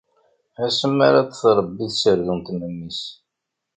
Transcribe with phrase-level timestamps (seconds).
[0.65, 3.01] Asmi ara tṛebbi tserdunt memmi-s!